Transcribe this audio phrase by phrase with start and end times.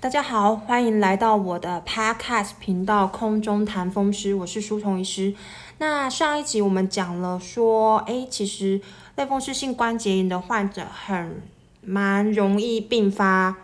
[0.00, 5.34] 大家好，欢迎来到我的 Podcast 频道《空中谈风湿》，我是舒虫医师。
[5.78, 8.80] 那上一集我们讲了说，诶，其实
[9.16, 11.42] 类风湿性关节炎的患者很
[11.80, 13.56] 蛮容易并发，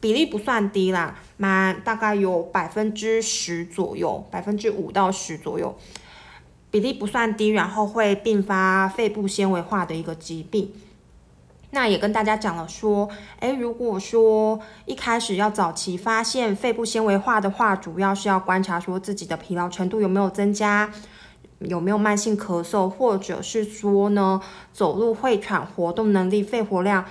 [0.00, 5.76] 比例不算低啦，蛮大概有百分之十左右，百分之五到十左右，
[6.70, 10.72] 比例不算低，然后会并发肺部纤维化的一个疾病。
[11.76, 13.06] 那也跟大家讲了说，
[13.40, 20.90] 诶，如果说一开始要早期发现肺部纤维化的话，主要是要观察说自己的疲劳程度有没有增加，
[21.58, 24.40] 有没有慢性咳嗽，或者是说呢，
[24.72, 27.04] 走路会喘，活动能力、肺活量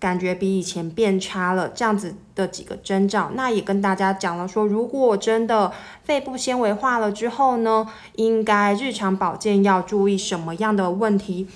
[0.00, 3.30] 感觉比以前变差了，这样子的几个征兆。
[3.36, 5.70] 那也跟大家讲了说，如果真的
[6.02, 7.86] 肺部纤维化了之后呢，
[8.16, 11.46] 应该日常保健要注意什么样的问题？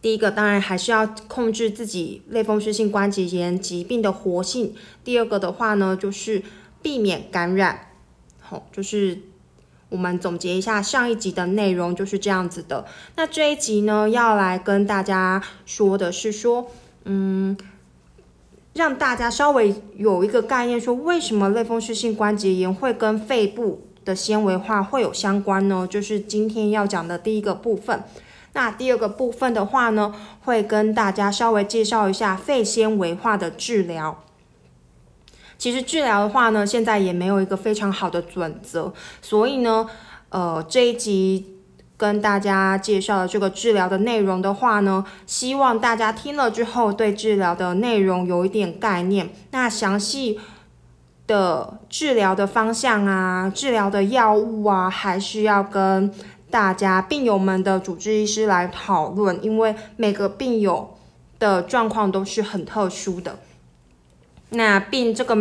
[0.00, 4.74] 第一个当然还是要控制自己类风湿性关节炎疾病的活性。
[5.02, 6.42] 第二个的话呢，就是
[6.80, 7.88] 避免感染。
[8.38, 9.18] 好，就是
[9.88, 12.86] 我们总结一下上一集的内容就是这样子的。
[13.16, 16.70] 那这一集呢，要来跟大家说的是说，
[17.04, 17.56] 嗯，
[18.74, 25.88] 让大家稍微有一个概念，说为什么类风湿性关节炎会跟肺部的纤维化会有相关呢？
[25.90, 28.04] 就是今天要讲的第一个部分。
[28.58, 30.12] 那第二个部分的话呢，
[30.44, 34.24] 会跟大家稍微介绍一下肺纤维化的治疗。
[35.56, 38.92] 其实治疗的话呢，现在也没有一个非常好的准则，
[39.22, 39.88] 所以呢，
[40.30, 41.60] 呃，这一集
[41.96, 49.30] 跟大家介绍的这个治疗的内容的话呢，希望大家听了之后对治疗的内容有一点概念。
[49.52, 50.40] 那详细
[51.28, 56.12] 的治疗的方向啊，治疗的药物啊，还是要跟。
[56.50, 60.96] 大家病友们的主治医师来讨论，因为每个病友
[61.38, 63.38] 的状况都是很特殊的。
[64.50, 65.36] 那病这个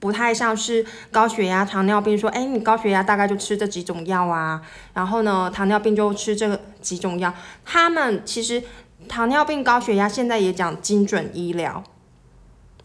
[0.00, 4.60] 不太像是高血压、糖尿病，说，哎，你高血压大概就吃这几种药啊，
[4.94, 7.32] 然后呢，糖尿病就吃这几种药。
[7.64, 8.60] 他们其实
[9.08, 11.84] 糖尿病、高血压现在也讲精准医疗，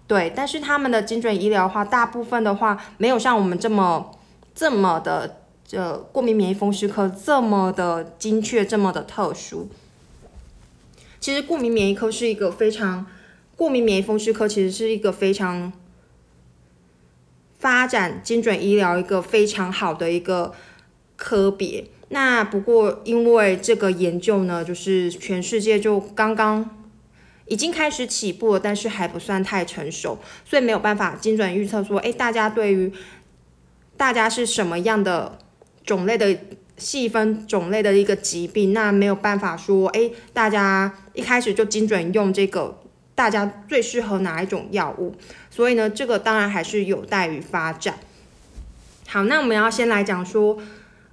[0.06, 4.12] 对，但是他们的精准医疗的话，大部分的话没有像我们这么
[4.54, 5.40] 这么的。
[5.74, 9.68] 的过敏免疫风湿科这么的精确，这么的特殊。
[11.20, 13.06] 其实过敏免疫科是一个非常，
[13.56, 15.74] 过敏免疫风湿科其实是一个非常
[17.58, 20.54] 发展精准医疗一个非常好的一个
[21.16, 21.86] 科别。
[22.10, 26.86] 那不过因为这个研究呢，就是全世界就刚刚
[27.48, 32.94] 已经开始起步，但是还不算太成熟，所以没有办法精准预测说，哎，大家对于
[33.98, 35.40] 大家是什么样的。
[35.84, 36.38] 种类的
[36.78, 42.80] 细分种类的一个疾病，那没有办法说，哎，大家一开始就精准用这个，
[43.14, 45.16] 大家最适合哪一种药物？
[45.52, 48.00] 所以呢，这个当然还是有待于发展。
[49.08, 50.58] 好，那我们要先来讲说，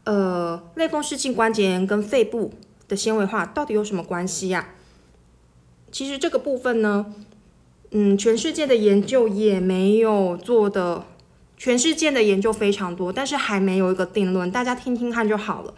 [0.04, 2.54] 呃，类风湿性关节炎跟肺部
[2.88, 4.70] 的纤维化到底有什么关系呀？
[5.92, 7.14] 其实这个部分呢，
[7.90, 11.04] 嗯，全世界的研究也没有做的。
[11.60, 15.74] 全世界的研究非常多，但是还没有一个定论，大家听听看就好了。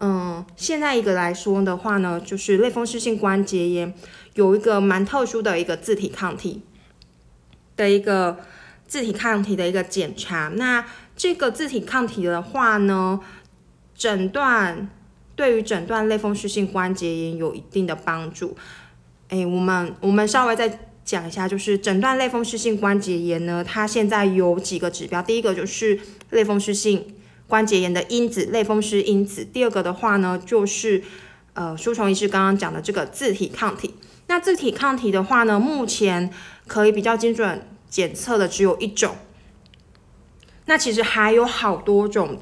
[0.00, 3.94] 嗯，现在一个来说的话呢，就是类风湿性关节炎
[4.34, 6.62] 有一个蛮特殊的一个自体抗体
[7.76, 8.38] 的一个
[8.88, 10.50] 自体抗体的一个检查。
[10.56, 13.20] 那这个自体抗体的话呢，
[13.94, 14.88] 诊断
[15.36, 18.56] 对于诊断类风湿性关节炎有一定的帮助。
[19.28, 20.90] 哎，我们我们稍微再。
[21.04, 25.22] 讲一下，就是诊断类风湿性关节炎呢，它现在有几个指标。
[25.22, 26.00] 第一个就是
[26.30, 27.14] 类风湿性
[27.46, 29.44] 关节炎的因子，类风湿因子。
[29.44, 31.02] 第二个的话呢，就是
[31.52, 33.94] 呃，舒虫医师刚刚讲的这个自体抗体。
[34.26, 36.32] 那自体抗体的话呢，目前
[36.66, 39.16] 可以比较精准检测的只有一种。
[40.64, 42.40] 那其实还有好多种。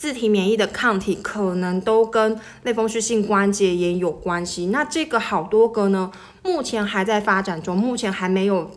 [0.00, 4.68] 自体免疫的抗体可能都跟类风湿性关节炎有关系。
[4.68, 6.10] 那这个好多个呢，
[6.42, 8.70] 目前还在发展中，目前还没有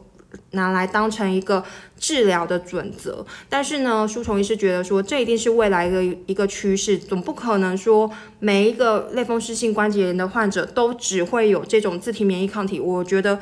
[0.51, 1.63] 拿来当成一个
[1.97, 3.25] 治疗的准则。
[3.47, 12.81] 但是呢，舒虫医师觉得说，这一定是未来的一个趋势，总不可能说每一个类风湿性关节炎的患者都只会有这种自体免疫抗体。
[12.81, 13.39] 我觉得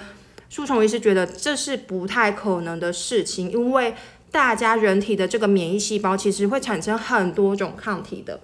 [0.50, 3.95] 舒虫医师觉得这是不太可能的事情，因为。
[4.31, 8.39] 大家人体的这个免疫细胞其实会产生很多种抗体的，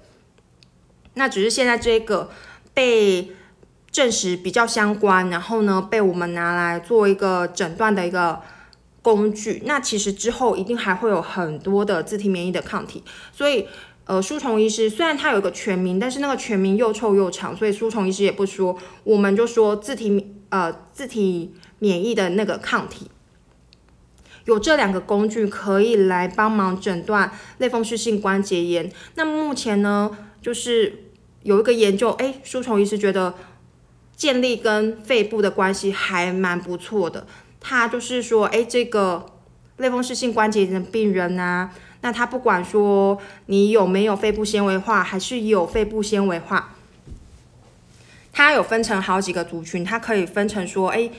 [1.14, 2.30] 那只是现在这个
[2.74, 3.32] 被
[3.90, 8.42] 证实比较相关，然后呢被我们拿来做一个诊断的一个
[9.02, 9.64] 工具。
[9.66, 13.66] 那其实之后一定还会有很多的自体免疫的抗体，所以
[14.04, 23.10] 呃，舒虫医师虽然他有一个全名，但是那个全名又臭又长，所以舒虫医师也不说，我们就说自体呃自体免疫的那个抗体。
[24.48, 28.92] 有这两个工具可以来帮忙诊断类风湿性关节炎。
[29.16, 31.12] 那目前呢，就是
[31.44, 33.36] 有一个研究，哎，书虫医师觉得
[34.16, 37.28] 建立跟肺部的关系还蛮不错的。
[37.60, 39.26] 他就是说，哎，这个
[39.78, 43.18] 类风湿性关节炎的病人啊，那他不管说
[43.48, 46.76] 你有没有肺部纤维化，还是有肺部纤维化，
[48.32, 51.10] 它有分成好几个族群，它可以分成说，哎，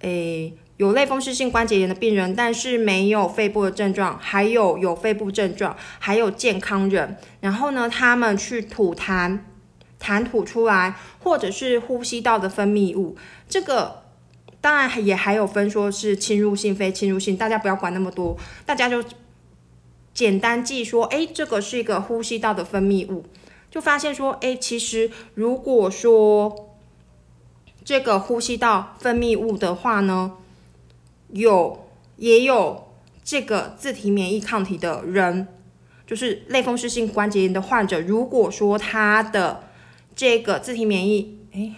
[0.00, 9.38] 哎，有类风湿性关节炎的病人，但是没有肺部的症状，还有有肺部症状，还有健康人，然后呢，他们去吐痰，
[10.00, 13.16] 痰吐出来，或者是呼吸道的分泌物，
[13.48, 14.02] 这个。
[14.60, 18.34] 当然也还有分，说是侵入性、非侵入性，大家不要管那么多，
[18.64, 19.04] 大家就
[20.14, 23.26] 简单记说，哎，这个是一个呼吸道的分泌物，
[23.70, 26.70] 就发现说，哎，其实如果说
[27.84, 30.32] 这个呼吸道分泌物的话呢，
[31.34, 31.86] 有
[32.16, 32.88] 也有
[33.22, 35.46] 这个自体免疫抗体的人，
[36.06, 39.64] 就是类风湿性关节炎的患者，如果说他的
[40.16, 41.74] 这个自体免疫，哎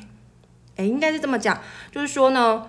[0.77, 1.61] 哎，应该是这么讲，
[1.91, 2.69] 就是说呢。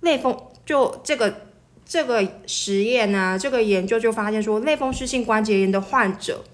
[0.00, 1.46] 类风就这个
[1.86, 6.44] 这个实验呢，这个研究就发现说，类风湿性关节炎的患者，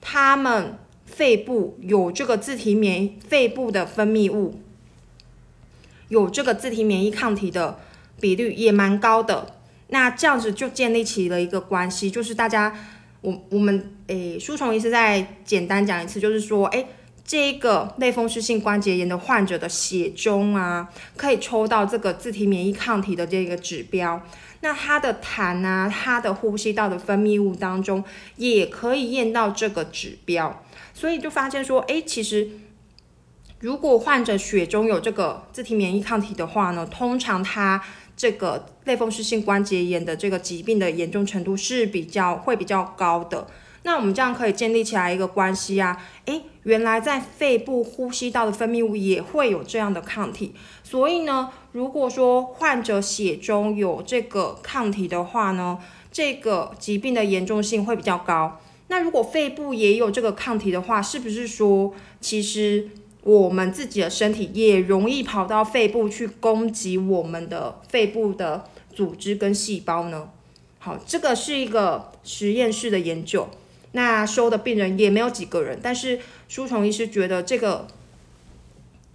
[0.00, 4.58] 他们肺部有这个自体免疫，肺部的分泌物
[6.08, 7.78] 有这个自体免疫抗体的
[8.20, 9.54] 比率也蛮高的。
[9.88, 12.74] 那这样子就建立起了一个关系，就是大家
[13.20, 16.86] 我我们诶，书虫医师再简单讲一次，就是说，诶。
[17.28, 24.22] 这个类风湿性关节炎的患者的血中啊，可以抽到这个自体免疫抗体的这个指标。
[24.60, 28.04] 那他的痰啊，他的呼吸道的分泌物当中
[28.36, 30.62] 也可以验到这个指标。
[30.94, 32.48] 所以就发现说，哎，其实
[33.58, 37.82] 如果患者血中有这个自体免疫抗体的话呢，通常他
[38.16, 43.46] 这个类风湿性关节炎的这个疾病的严重程度是比较会比较高的。
[43.82, 50.52] 那我们这样可以建立起来一个关系啊，诶，原来在肺部呼吸道的分泌物也会有这样的抗体，
[50.82, 55.78] 所以呢，如果说患者血中有这个抗体的话呢，
[56.10, 58.60] 这个疾病的严重性会比较高。
[58.88, 62.88] 那如果肺部也有这个抗体的话，是不是说其实
[63.26, 70.30] 我们自己的身体也容易跑到肺部去攻击我们的肺部的组织跟细胞呢？
[70.78, 73.48] 好，这个是一个实验室的研究。
[73.90, 77.88] 那收的病人也没有几个人，但是书虫医师觉得这个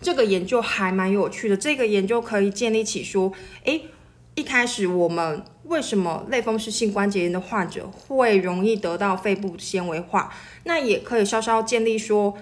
[0.01, 1.55] 这个研究还蛮有趣的。
[1.55, 3.31] 这个研究可以建立起说，
[3.63, 3.85] 诶，
[4.35, 10.33] 一开始我们为什么类风湿性关节炎的患者会容易得到肺部纤维化？
[10.65, 12.37] 那也可以稍稍建立说，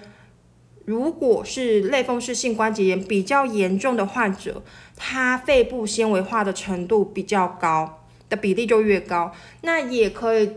[0.90, 4.60] 如果是类风湿性关节炎比较严重的患者，
[4.96, 9.32] 他肺部纤维化的程度比较高的比例就越高。
[9.60, 10.50] 那也可以。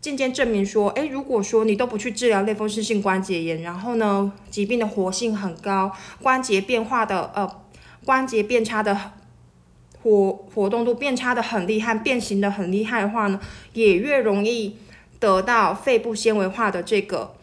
[0.00, 5.90] 渐渐证明说，诶，如果说你都不去治疗类风湿性关节炎，然后呢，疾病的活性很高，
[6.20, 7.50] 关节变化的呃，
[8.04, 9.12] 关节变差的
[10.02, 13.40] 活活动度变差的很厉害，变形的很厉害的话呢，
[13.72, 14.76] 也越容易
[15.18, 17.33] 得到肺部纤维化的这个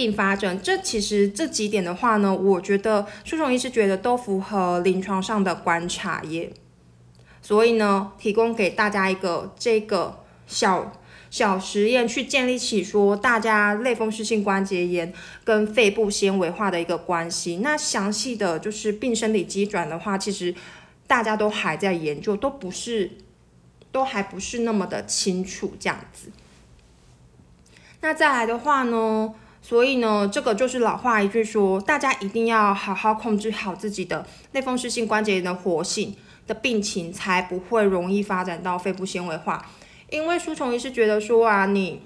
[0.00, 0.58] 并发症。
[0.62, 6.50] 这其实这几点的话呢，我觉得舒虫医师觉得都符合临床上的观察耶，
[7.42, 10.96] 所以呢，提供给大家一个这个小。
[11.30, 15.12] 小实验去建立起说大家类风湿性关节炎
[15.44, 17.58] 跟肺部纤维化的一个关系。
[17.58, 20.52] 那详细的就是病生理机转的话，其实
[21.06, 23.12] 大家都还在研究，都不是，
[23.92, 26.32] 都还不是那么的清楚这样子。
[28.00, 39.64] 那再来的话呢，所以呢，这个就是老话一句说，大家一定要好好控制好自己的类风湿性关节炎的活性的病情，才不会容易发展到肺部纤维化。
[40.08, 42.02] 因为书虫医师觉得说啊，你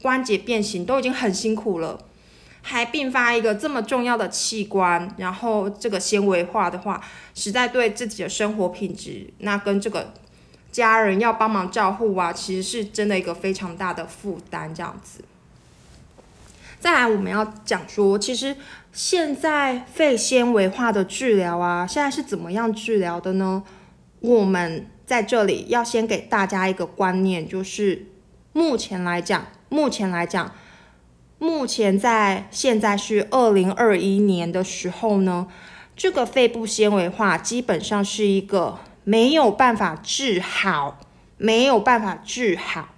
[0.00, 1.98] 关节变形都已经很辛苦了，
[2.62, 7.02] 还并发一个这么重要的器官，然后这个纤维化的话，
[7.34, 10.12] 实在对自己的生活品质，那跟这个
[10.70, 14.72] 家人要帮忙照护啊，其实是真的一个非常大的负担。
[14.72, 15.24] 这样子，
[16.86, 18.54] 再来我们要讲说，其实
[18.92, 23.64] 现在肺纤维化的治疗啊，现在是怎么样治疗的呢？
[24.20, 24.86] 我们。
[25.04, 28.06] 在这里要先给大家一个观念，就是
[28.52, 30.52] 目前来讲，目前来讲，
[31.38, 35.48] 目前在现在是二零二一年的时候呢，
[35.96, 41.00] 这个肺部纤维化基本上是一个没有办法治好，
[41.36, 42.88] 没有办法治好，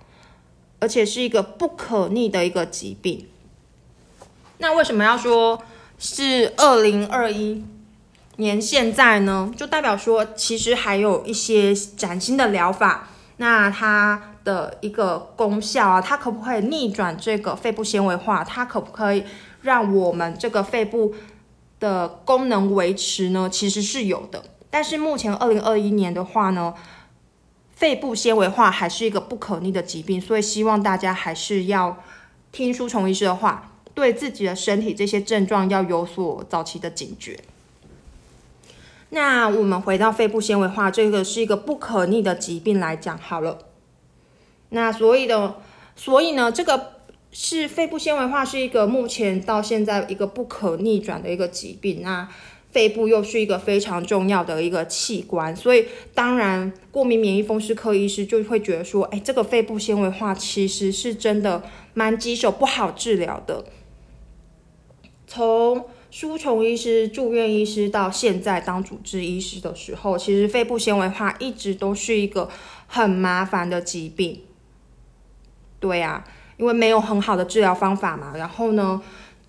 [0.80, 3.26] 而且是一个不可逆的一个疾病。
[4.59, 5.61] 那为什么要说
[5.99, 7.65] 是二零二一？
[8.41, 18.45] 年现在呢，就代表说，其实还有一些崭新的疗法，那它的一个功效啊，它可不可以逆转这个肺部纤维化？
[18.45, 19.25] 它可不可以
[19.62, 21.12] 让我们这个肺部
[21.81, 23.49] 的功能维持呢？
[23.50, 24.45] 其实是有的。
[24.71, 26.73] 但是目前二零二一年的话呢，
[27.75, 31.97] 肺部纤维化还是一个不可逆的疾病，所以希望大家还是要
[32.53, 37.40] 听书虫医师的话，对自己的身体这些症状要有所早期的警觉。
[39.11, 43.59] 那我们回到肺部纤维化这个是一个不可逆的疾病来讲好了。
[44.69, 45.57] 那所以的，
[45.97, 46.93] 所以呢，这个
[47.33, 52.02] 是肺部纤维化是一个目前到现在一个不可逆转的一个疾病。
[52.02, 52.28] 那
[52.71, 61.64] 肺部又是一个非常重要的一个器官，所以当然过敏免疫风湿科医师就会觉得说，哎，这个肺部纤维化其实是真的
[61.95, 63.64] 蛮棘手、不好治疗的。
[65.28, 72.49] 从书虫医师、住院医师到现在当主治医师的时候，其实肺部纤维化一直都是一个
[72.87, 74.40] 很麻烦的疾病。
[75.78, 76.25] 对呀，
[76.56, 78.32] 因为没有很好的治疗方法嘛。
[78.37, 79.02] 然后呢，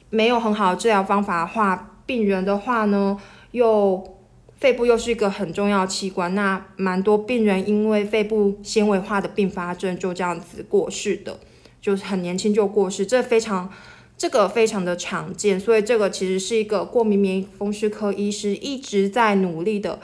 [0.09, 3.17] 没有很好的治疗方法的话，病人的话呢，
[3.51, 4.17] 又
[4.57, 11.39] 肺部又是一个很重要器官，那蛮多病人因为肺部纤维化的并发症就这样子过世的，
[11.81, 13.71] 就是很年轻就过世，这非常。
[14.19, 19.97] 这个非常的常见，所以这个其实是一个过敏免疫风湿科医师一直在努力的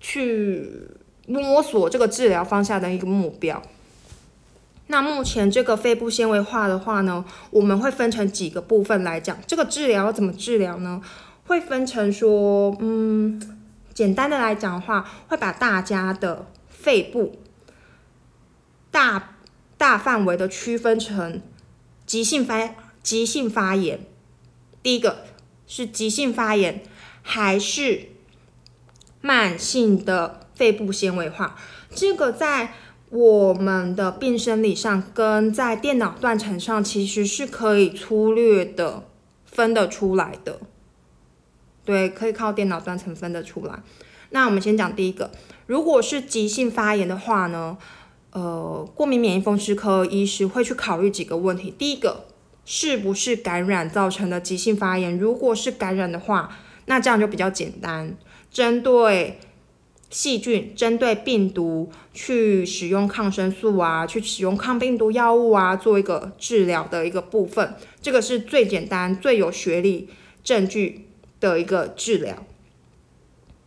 [0.00, 0.88] 去
[1.26, 3.62] 摸索这个治疗方向的一个目标。
[4.86, 11.02] 那目前这个肺部纤维化的话呢，我们会分成几个部分来讲，这个治疗怎么治疗呢？
[11.46, 13.58] 会分成说，嗯，
[13.92, 17.36] 简单的来讲的话，会把大家的肺部
[18.90, 19.36] 大
[19.76, 21.42] 大范围的区分成
[22.06, 22.74] 急性发。
[23.04, 24.00] 急性发炎，
[24.82, 25.26] 第一个
[25.66, 26.82] 是急性发炎
[27.20, 28.08] 还是
[29.20, 31.54] 慢性的肺部纤维化？
[31.94, 32.72] 这个在
[33.10, 39.04] 我们的病生理上跟在电脑断层上其实是可以粗略的
[39.44, 40.60] 分得出来的。
[41.84, 43.82] 对，可以靠电脑断层分得出来。
[44.30, 45.30] 那我们先讲第一个，
[45.66, 47.76] 如果是急性发炎的话呢，
[48.30, 51.70] 呃，过敏免疫风湿科医师会去考虑几个问题。
[51.78, 52.28] 第一个。
[52.66, 55.18] 是不是感染造成的急性发炎？
[55.18, 56.56] 如果是感染的话，
[56.86, 58.16] 那这样就比较简单，
[58.50, 59.38] 针对
[60.08, 70.08] 细菌、针对病毒去使用抗生素啊，去使用抗病毒药物啊，做一个治疗的一个部分，这个是最简单、最有学历
[70.42, 71.08] 证据
[71.40, 72.46] 的一个治疗。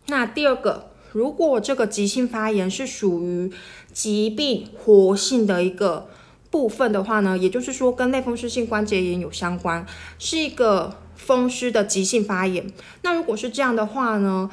[0.06, 3.52] 那第二个，如果这个急性发炎是属于
[3.92, 6.08] 疾病活性的一个。
[6.50, 9.86] 部分的话呢，也就是说跟类风湿性关节炎有相关，
[10.18, 12.66] 是一个风湿的急性发炎。
[13.02, 14.50] 那如果是这样的话呢，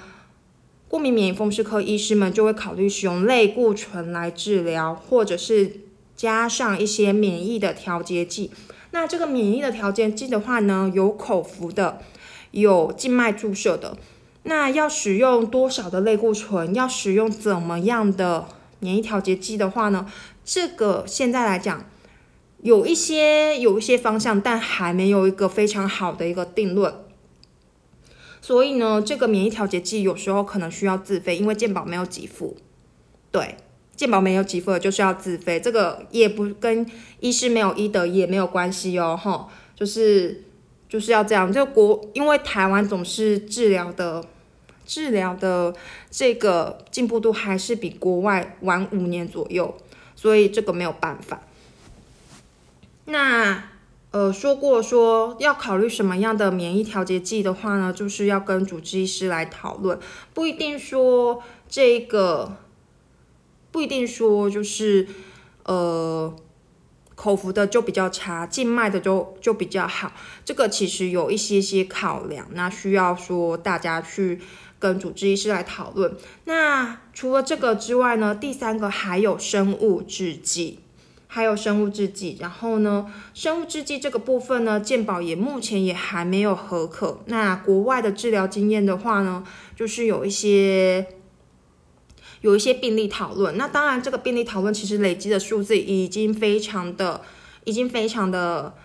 [0.88, 5.82] 过敏免疫风湿科医师们就会考虑使用类固醇来治疗，或者是
[6.16, 8.52] 加上一些免疫的调节剂。
[8.92, 12.00] 那这个免疫的调节剂的话呢，有口服的，
[12.52, 13.98] 有静脉注射的。
[14.44, 16.74] 那要使用多少的类固醇？
[16.76, 18.48] 要使用怎么样的
[18.80, 20.06] 免疫调节剂的话呢？
[20.46, 21.90] 这个现在来讲，
[22.62, 26.94] 有一些有一些方向，但还没有一个非常好的一个定论。
[28.42, 32.56] 所以呢，这个免疫调节剂有时候可能需要自费，因为健保没有给付。
[33.32, 33.58] 对，
[33.96, 36.86] 健保没有给付就是要自费，这个也不跟
[37.20, 40.44] 医师没有医德也没有关系哦，哈，就是
[40.88, 41.52] 就是要这样。
[41.52, 44.24] 就国，因为台湾总是治疗的
[44.86, 45.74] 治疗的
[46.12, 49.76] 这个进步度还是比国外晚五年左右。
[50.16, 51.42] 所以这个没有办法。
[53.06, 53.70] 那
[54.12, 60.00] 呃说过说要考虑什么样的免疫调节剂的话呢，就是要跟主治医师来讨论，
[60.34, 62.58] 不一定说这个，
[63.72, 65.08] 不一定说就是
[65.66, 66.36] 呃
[67.16, 70.14] 口服的就比较差，静脉的就就比较好。
[70.44, 74.42] 这个其实有一些些考量，那需要说大家去。
[74.86, 76.16] 跟主治医师来讨论。
[76.44, 80.80] 那除了这个之外呢，第三个还有生物制剂，
[81.26, 82.38] 还有生物制剂。
[82.40, 87.22] 然后呢，生物制剂这个部分呢，健保也目前也还没有合可。
[87.26, 89.44] 那国外的治疗经验的话呢，
[89.76, 91.08] 就是有一些
[92.42, 93.58] 有一些病例讨论。
[93.58, 97.22] 那当然，这个病例讨论其实累积的数字已经非常的，
[97.64, 98.76] 已经非常的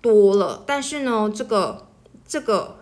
[0.00, 0.64] 多了。
[0.66, 1.86] 但是呢，这个
[2.26, 2.78] 这个。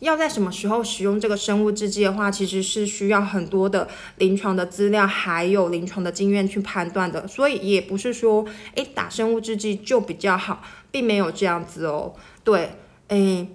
[0.00, 3.88] 要在什么时候使用这个生物制剂的话，其实是需要很多的
[4.18, 7.26] 临床的资料，还有临床的经验去判断的。
[7.26, 12.14] 所以也不是说，诶打生物制剂就比较好，并没有这样子哦。
[12.44, 12.74] 对，
[13.08, 13.48] 诶，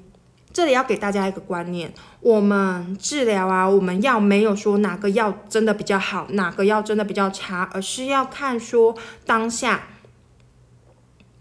[0.52, 8.94] 这里要给大家一个观念，我们治疗啊，我们药没有说哪个药真的比较好，哪个药真的比较差，而是要看说
[9.26, 9.88] 当下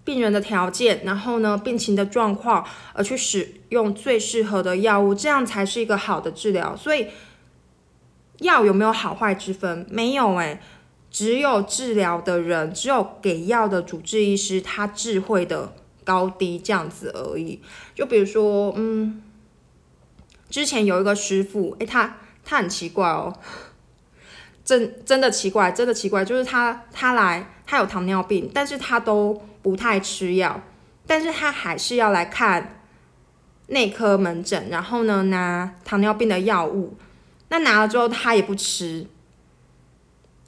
[0.05, 6.77] 病人的条件，然后呢病情的状况，而去使用最适合的药物，这样才是一个好的治疗。
[6.77, 7.09] 所以
[8.39, 9.87] 药有没有好坏之分？
[9.91, 10.61] 没有诶，
[11.11, 15.73] 只有治疗的人，只有给药的主治医师，他智慧的。
[16.05, 17.61] 高低这样子而已，
[17.95, 19.23] 就比如说，嗯，
[20.51, 23.33] 之前有一个师傅，诶，他他很奇怪哦，
[24.65, 30.61] 真真的奇怪，真的奇怪，就是他他来，他有糖尿病，但是他都不太吃药，
[31.07, 32.81] 但是他还是要来看
[33.69, 36.97] 内科门诊，然后呢拿糖尿病的药物，
[37.49, 39.07] 那拿了之后他也不吃。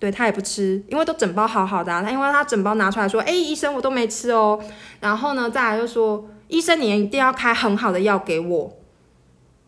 [0.00, 4.62] 对他也不吃，因为都整包好好的，他因为他整包拿出来说，哎，医生我都没吃哦。
[5.00, 8.76] 然后呢，再来就说，医生你一定要开很好的药给我。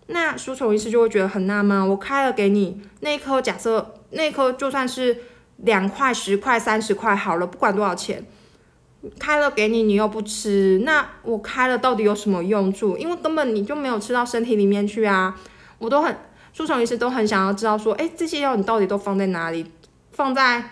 [0.08, 5.16] 那舒虫医师就会觉得很纳闷，我开了给你那颗，假设那颗就算是
[5.58, 8.22] 两块、十块、三十块好了，不管多少钱，
[9.18, 12.96] 开了给你，你又不吃，那我开了到底有什么用处？
[12.96, 15.38] 因为根本你就没有吃到身体里面去啊。
[15.78, 16.16] 我都很
[16.52, 19.70] 输虫医师都很想要知道说，哎，这些药你到底都放在哪里？
[20.12, 20.70] 放在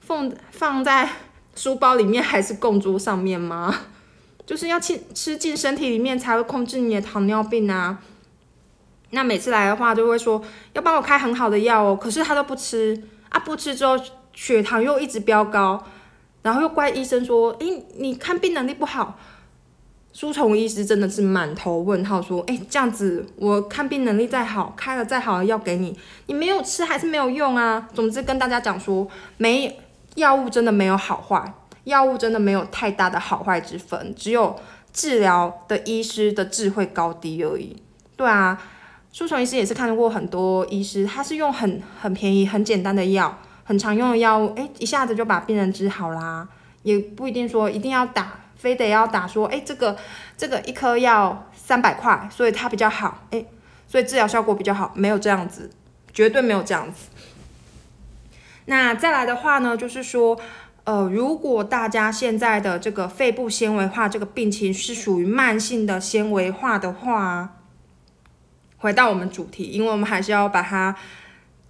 [0.00, 1.08] 放放在
[1.56, 3.74] 书包里面还是供桌上面吗？
[4.46, 7.98] 就是要吃吃进身体里面才会控制你的糖尿病啊。
[9.10, 13.98] 那每次来的话就会说要帮我开很好的药哦，可是他都不吃啊，不吃之后
[14.32, 15.84] 血糖又一直飙高，
[16.44, 19.18] 然后又怪医生说，诶，你看病能力不好。
[20.12, 29.08] 书虫医师真的是满头问号，说：“哎，这样子我看病能力再好，开了再好的药给你，你没有吃还是没有用啊。”总之跟大家讲说，
[29.38, 29.80] 没
[30.16, 31.52] 药物真的没有好坏，
[31.84, 34.54] 药物真的没有太大的好坏之分，只有
[34.92, 37.74] 治疗的医师的智慧高低而已。
[38.14, 38.62] 对啊，
[39.12, 46.46] 书虫医师也是看过很多医师，他是用很很便宜、很简单的药，很常用的药物，哎，一下子就把病人治好啦，
[46.82, 48.40] 也不一定说一定要打。
[48.56, 49.94] 非得要打说，哎，这个
[50.38, 53.44] 这个一颗要三百块，所以它比较好，哎，
[53.86, 55.68] 所以治疗效果比较好，没有这样子，
[56.14, 57.10] 绝对没有这样子。
[58.64, 60.40] 那再来的话呢，就是说，
[60.84, 67.56] 呃，如果大家现在的这个肺部纤维化这个病情是属于慢性的纤维化的话，
[68.78, 70.96] 回到我们主题，因为我们还是要把它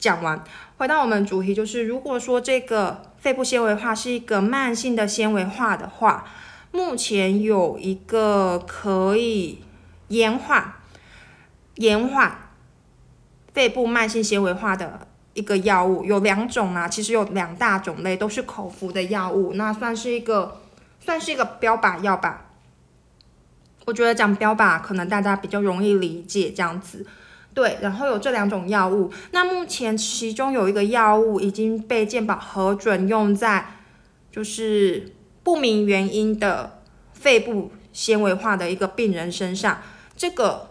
[0.04, 0.44] 讲完。
[0.76, 6.26] 回到我们主题，就是如果说这个肺部纤维化是一个慢性的纤维化的话。
[6.76, 9.62] 目前有一个可以
[10.08, 10.72] 延缓、
[11.76, 12.36] 延缓
[13.52, 20.62] 肺部慢性纤维化的一个药物，有两种啊，其实有两大种类，都是口服的药物，那算是一个
[20.98, 22.46] 算是一个标靶药吧。
[23.84, 27.06] 我觉得讲标靶可能大家比较容易理解这样子，
[27.54, 27.78] 对。
[27.80, 33.78] 然后有这两种药物，那目前其中有一个药物已经被健保核准用在，
[34.30, 35.14] 就是。
[35.44, 36.80] 不明原因的
[37.12, 39.82] 肺部纤维化的一个病人身上，
[40.16, 40.70] 这个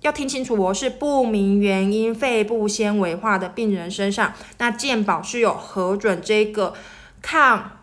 [0.00, 6.72] 要听清楚，我是不明原因肺部纤维化的病人身上，那健保是有核准这个
[7.20, 7.75] 抗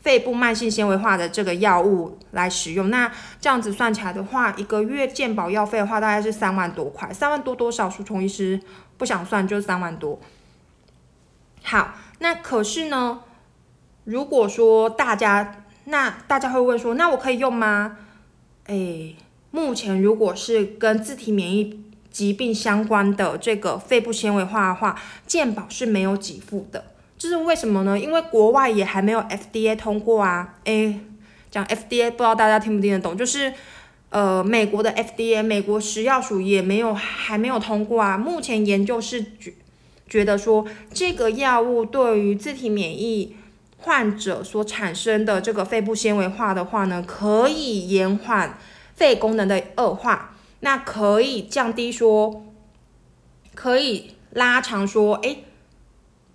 [0.00, 2.90] 肺部慢性纤维化的这个药物来使用。
[2.90, 3.10] 那
[3.40, 7.88] 这样子算起来的话，一个月健保药费的话，大概是三万多块，三万多多少？
[7.90, 8.60] 书虫医师
[8.96, 10.18] 不想算，就是三万多。
[11.62, 13.20] 好，那可是呢？
[14.04, 17.98] 如果说大家，那大家会问说，那我可以用吗？
[18.64, 19.14] 诶，
[19.50, 26.86] 目前如果是跟自体免疫疾病相关的这个肺部纤维化的话，健保是没有给付的。
[27.20, 27.98] 这是为什么呢？
[28.00, 30.56] 因为国外也还没有 FDA 通过啊。
[30.64, 30.98] 诶，
[31.50, 33.52] 讲 FDA 不知道大家听不听得懂，就是
[34.08, 38.16] 呃，美国的 FDA 美国食药署也没有还没有通过啊。
[38.16, 39.52] 目前研究是觉
[40.08, 43.36] 觉得说这个药物对于自体免疫。
[43.82, 48.58] 患者所产生的这个肺部纤维化的话呢，可以延缓
[48.94, 52.44] 肺功能的恶化，那可以降低说，
[53.54, 55.38] 可以拉长说，哎，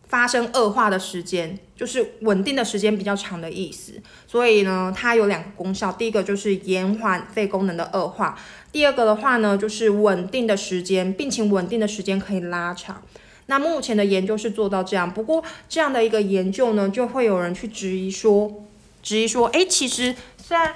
[0.07, 3.93] 发生恶化的时间，就是稳定的时间比较长的意思。
[4.27, 8.37] 所以呢，它有两个功效，第一个就是延缓肺功能的恶化，
[8.71, 13.01] 第二个的话呢，就是稳定的时间，病情稳定的时间可以拉长。
[13.47, 18.63] 那目前的研究是做到这样，不过这样的一个研究呢，就会有人去质疑说，
[19.03, 20.73] 质疑说，哎，其实虽然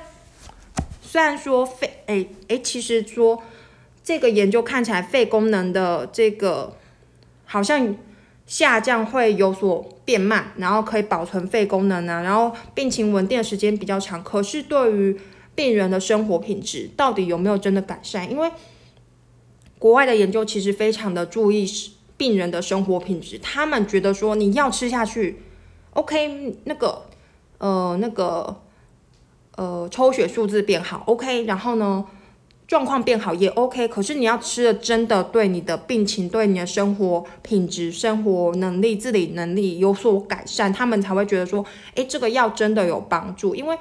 [1.01, 3.41] 虽然说肺，哎哎，其实说
[4.03, 6.77] 这个研究看起来肺功能的这个
[7.45, 7.95] 好像
[8.49, 15.15] 下降会有所变慢，然后可以保存肺功能呢，然后病情稳定的时间比较长，可是对于
[15.53, 18.27] 病人的生活品质到底有没有真的改善？
[18.27, 18.51] 因为
[19.77, 21.71] 国外的研究其实非常的注意
[22.17, 25.43] 病人的生活品质，他们觉得说你要吃下去
[25.91, 27.05] ，OK，那个
[27.59, 28.61] 呃那个
[29.57, 32.03] 呃抽血数字变好，OK，然后呢？
[32.69, 43.55] 状况变好也 OK，可是你要吃的真的对你的病情、对你的生活品质、生活能力、自理能力有所改善，他们才会觉得说，诶，这个药真的有帮助。
[43.55, 43.75] 因为，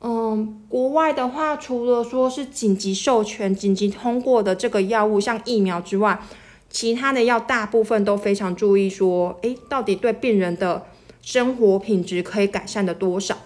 [0.00, 6.18] 嗯，国外的话，除了说是紧急授权、紧急通过的这个药物，像疫苗之外，
[6.70, 10.86] 其他的药大部分都非常注意说，诶，到底对病人的
[11.20, 13.36] 生活品质可以改善的多少。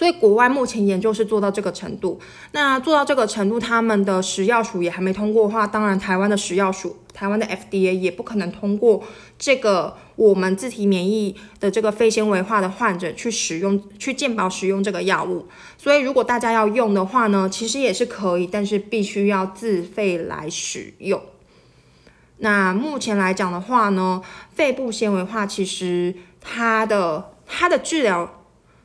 [0.00, 2.18] 所以国外目前研究是做到这个程度，
[2.52, 9.02] 那做到这个程度，他们的食药署也还没通过的话，当然台湾的食药署、台湾的 FDA 也不可能通过
[9.38, 15.46] 这个我们自体免疫的这个肺纤维化的患者去使用、去健保使用这个药物。
[15.76, 21.20] 所以如果大家要用的话呢，其实也是可以，但是必须要自费来使用。
[22.38, 24.22] 那目前来讲的话呢，
[24.54, 28.36] 肺部纤维化其实它的它的治疗。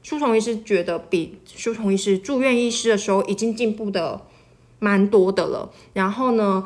[0.05, 4.21] 舒虫医师觉得比舒虫医师住院医师的时候已经进步的
[4.77, 5.71] 蛮多的了。
[5.93, 6.63] 然后呢，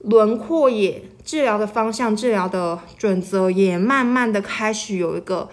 [0.00, 5.48] 轮廓也治疗的方向、治疗的准则也慢慢的开始有一个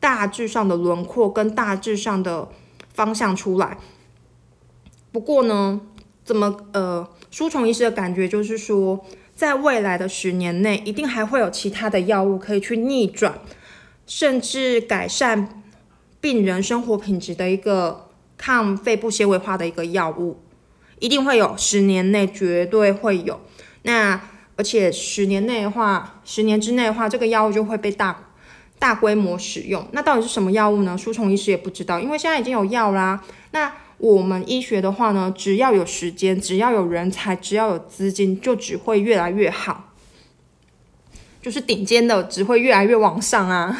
[0.00, 2.48] 大致上的轮廓跟大致上的
[2.94, 3.76] 方向出来。
[5.12, 5.82] 不过呢，
[6.24, 13.38] 怎么呃，舒虫医师的感觉就是说，在未来的十年内，一定还会有其他的药物可以去逆转，
[14.06, 15.59] 甚至改善。
[16.20, 20.40] 病人生活品质的一个抗肺部纤维化的一个药物，
[20.98, 23.40] 一定会有，十年内绝对会有。
[23.82, 24.20] 那
[24.56, 28.30] 而且十年内的话，十年之内的话，这个药物就会被大
[28.78, 29.88] 大规模使用。
[29.92, 30.98] 那到底是什么药物呢？
[30.98, 33.24] 书虫医师也不知道，因为现在已经有药啦。
[33.52, 39.94] 那我们医学的话呢，只要有时间，只要有人才，只要有资金，就只会越来越好。
[41.40, 43.78] 就是顶尖的只会越来越往上啊。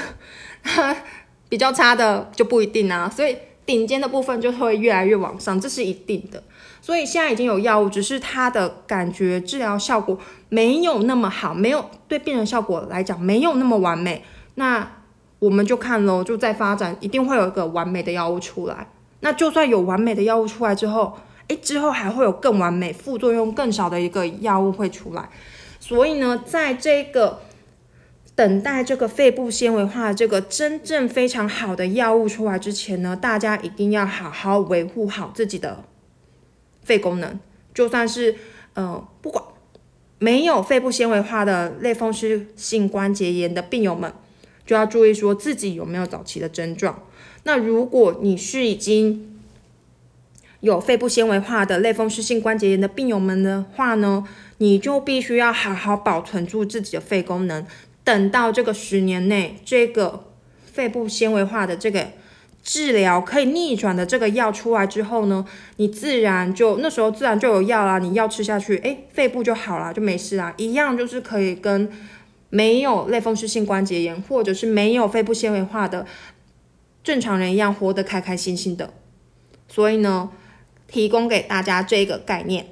[1.51, 3.37] 比较差的就不一定啊，所以
[3.67, 6.43] 顶尖的部分就会越来越往上，这是一定的。
[6.81, 10.17] 所以现在已经有药物，只是它的感觉治疗效果
[10.49, 14.25] 没有那么好，没有对病人效果来讲没有那么完美。
[14.55, 14.89] 那
[15.41, 18.87] 我们就看喽，就在发展，一定会有一个完美的药物出来。
[19.21, 25.29] 那就算有完美的药物出来之后，诶，之后还会有更完美、副作用更少的一个药物会出来。
[25.81, 27.41] 所以呢，在这个。
[28.35, 35.85] 等待这个肺部纤维化这个真正非常好的药物出来之前呢，大家一定要好好维护好自己的
[36.83, 37.39] 肺功能。
[37.75, 38.37] 就算是
[38.75, 39.45] 呃，不管
[40.19, 44.13] 没有肺部纤维化的类风湿性关节炎的病友们，
[44.67, 47.03] 就要注意说自己有没有早期的症状。
[47.45, 49.41] 那如果你是已经
[50.61, 54.27] 有肺部纤维化的类风湿性关节炎的病友们的话呢，
[54.59, 57.67] 你就必须要好好保存住自己的肺功能。
[58.05, 60.25] 等到这个十年内，这个
[60.65, 62.09] 肺部纤维化的这个
[62.63, 65.45] 治疗可以逆转的这个药出来之后呢，
[65.77, 71.91] 你自然就那时候自然就有药啦，你药吃下去，哎，肺部就好了，就没事啦，一样就是可以跟
[72.49, 76.07] 没有类风湿性关节炎或者是没有肺部纤维化的
[77.03, 78.93] 正常人一样活得开开心心的。
[79.69, 80.31] 所以呢，
[80.89, 82.67] 提供给大家这个概念。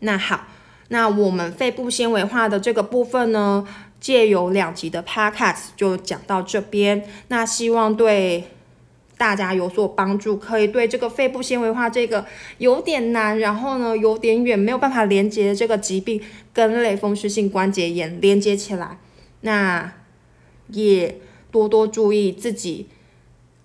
[0.00, 0.48] 那好，
[0.88, 3.66] 那我们肺部纤维化的这个部分呢？
[4.00, 8.44] 借由两集的 podcast 就讲到这边，那希望对
[9.18, 12.24] 大家有所帮助，可以对这个肺部纤维化这个
[12.56, 16.22] 有点难，然后呢有点远，没有办法连接这个疾病
[16.54, 18.98] 跟类风湿性关节炎连接起来，
[19.42, 19.92] 那
[20.68, 22.88] 也多多注意自己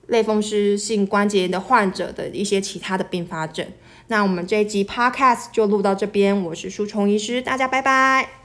[0.07, 3.65] 类风湿性关节炎的患者的一些其他的并发症。
[4.07, 8.44] 那我们这一集 podcast 就录到这边，我是舒虫医师，大家拜拜。